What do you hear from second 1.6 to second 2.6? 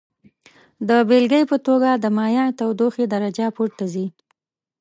توګه د مایع